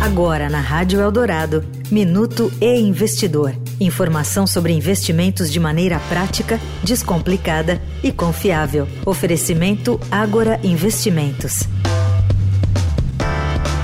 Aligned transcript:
Agora 0.00 0.48
na 0.48 0.60
Rádio 0.60 1.00
Eldorado, 1.00 1.64
Minuto 1.90 2.52
e 2.60 2.78
Investidor. 2.78 3.52
Informação 3.80 4.46
sobre 4.46 4.72
investimentos 4.72 5.50
de 5.50 5.58
maneira 5.58 5.98
prática, 6.08 6.60
descomplicada 6.84 7.82
e 8.00 8.12
confiável. 8.12 8.86
Oferecimento 9.04 9.98
Agora 10.08 10.60
Investimentos. 10.62 11.64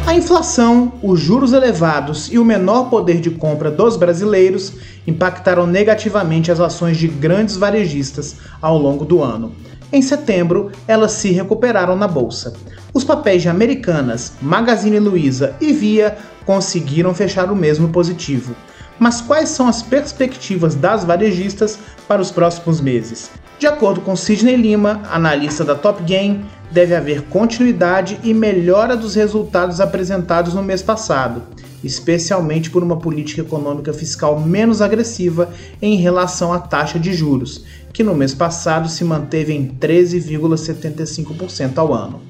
A 0.07 0.15
inflação, 0.15 0.93
os 1.03 1.19
juros 1.19 1.53
elevados 1.53 2.33
e 2.33 2.39
o 2.39 2.45
menor 2.45 2.91
poder 2.91 3.21
de 3.21 3.31
compra 3.31 3.69
dos 3.69 3.97
brasileiros 3.97 4.73
impactaram 5.07 5.67
negativamente 5.67 6.53
as 6.53 6.61
ações 6.61 6.97
de 6.97 7.09
grandes 7.09 7.57
varejistas 7.57 8.37
ao 8.63 8.79
longo 8.79 9.05
do 9.05 9.21
ano. 9.21 9.53
Em 9.95 10.03
setembro, 10.03 10.73
elas 10.89 11.13
se 11.13 11.31
recuperaram 11.31 11.95
na 11.95 12.09
bolsa. 12.09 12.53
Os 12.93 13.05
papéis 13.05 13.43
de 13.43 13.49
Americanas, 13.49 14.33
Magazine 14.43 14.99
Luiza 14.99 15.55
e 15.61 15.73
Via 15.73 16.19
conseguiram 16.45 17.15
fechar 17.15 17.49
o 17.49 17.55
mesmo 17.55 17.89
positivo. 17.91 18.57
Mas 18.99 19.21
quais 19.21 19.51
são 19.51 19.69
as 19.69 19.85
perspectivas 19.85 20.75
das 20.75 21.05
varejistas 21.05 21.79
para 22.09 22.21
os 22.21 22.33
próximos 22.33 22.81
meses? 22.81 23.31
De 23.57 23.69
acordo 23.69 24.01
com 24.01 24.17
Sidney 24.17 24.57
Lima, 24.57 25.01
analista 25.13 25.63
da 25.63 25.77
Top 25.77 26.03
Game, 26.03 26.45
deve 26.73 26.93
haver 26.93 27.23
continuidade 27.29 28.19
e 28.25 28.35
melhora 28.35 28.97
dos 28.97 29.15
resultados 29.15 29.81
apresentados 29.81 30.55
no 30.55 30.63
mês 30.65 30.83
passado, 30.83 31.41
especialmente 31.85 32.71
por 32.71 32.83
uma 32.83 32.99
política 32.99 33.43
econômica 33.43 33.93
fiscal 33.93 34.41
menos 34.41 34.81
agressiva 34.81 35.51
em 35.81 35.97
relação 35.97 36.53
à 36.53 36.59
taxa 36.59 36.99
de 36.99 37.13
juros, 37.13 37.65
que 37.93 38.03
no 38.03 38.15
mês 38.15 38.35
passado 38.35 38.89
se 38.89 39.05
manteve 39.05 39.53
em 39.53 39.69
13,75% 39.69 41.79
ao 41.79 41.93
ano. 41.93 42.21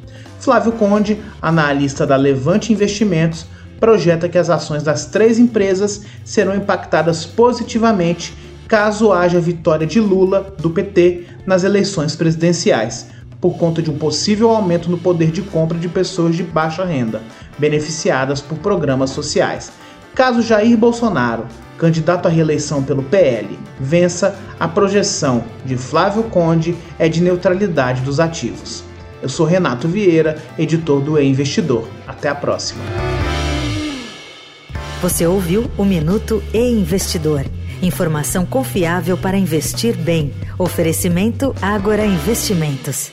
Flávio 0.41 0.73
Conde, 0.73 1.19
analista 1.41 2.07
da 2.07 2.17
Levante 2.17 2.73
Investimentos, 2.73 3.47
projeta 3.81 4.29
que 4.29 4.39
as 4.39 4.51
ações 4.51 4.83
das 4.83 5.07
três 5.07 5.39
empresas 5.39 6.03
serão 6.25 6.55
impactadas 6.55 7.25
positivamente 7.25 8.35
caso 8.69 9.13
haja 9.13 9.41
vitória 9.41 9.87
de 9.87 10.01
Lula, 10.01 10.55
do 10.59 10.71
PT, 10.71 11.25
nas 11.47 11.65
eleições 11.65 12.17
presidenciais, 12.17 13.07
por 13.45 13.59
conta 13.59 13.83
de 13.83 13.91
um 13.91 13.99
possível 13.99 14.49
aumento 14.49 14.91
no 14.91 14.97
poder 14.97 15.31
de 15.31 15.43
compra 15.43 15.79
de 15.79 15.87
pessoas 15.87 16.35
de 16.35 16.43
baixa 16.43 16.83
renda, 16.83 17.21
beneficiadas 17.59 18.41
por 18.41 18.57
programas 18.57 19.11
sociais. 19.11 19.71
Caso 20.15 20.41
Jair 20.41 20.79
Bolsonaro, 20.79 21.45
candidato 21.77 22.27
à 22.27 22.31
reeleição 22.31 22.83
pelo 22.83 23.03
PL, 23.03 23.59
vença, 23.79 24.35
a 24.59 24.67
projeção 24.67 25.45
de 25.63 25.77
Flávio 25.77 26.23
Conde 26.23 26.75
é 26.99 27.07
de 27.07 27.21
neutralidade 27.21 28.01
dos 28.01 28.19
ativos. 28.19 28.83
Eu 29.21 29.29
sou 29.29 29.45
Renato 29.45 29.87
Vieira, 29.89 30.39
editor 30.59 31.03
do 31.03 31.21
E 31.21 31.29
Investidor. 31.29 31.87
Até 32.07 32.31
a 32.31 32.35
próxima. 32.35 32.83
Você 35.03 35.27
ouviu 35.27 35.71
o 35.77 35.85
Minuto 35.85 36.43
E 36.55 36.67
Investidor. 36.67 37.45
Informação 37.83 38.47
confiável 38.47 39.19
para 39.19 39.37
investir 39.37 39.95
bem. 39.99 40.33
Oferecimento 40.59 41.55
Agora 41.61 42.07
Investimentos. 42.07 43.13